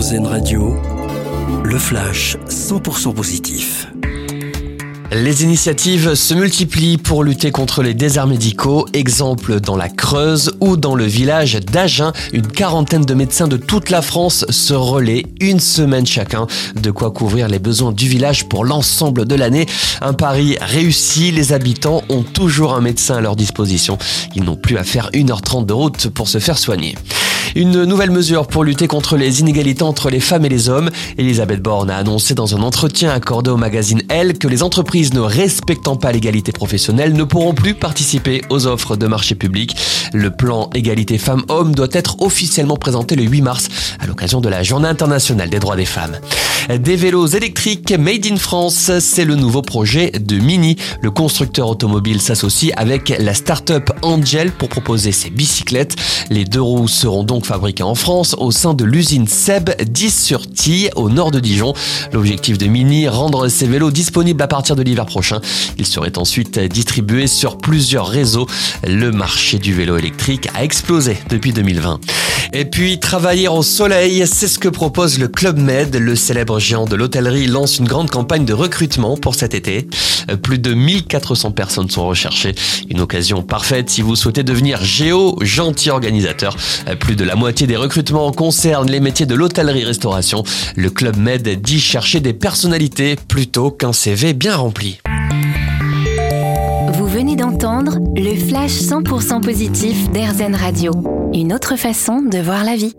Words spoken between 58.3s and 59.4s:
au sein de l'usine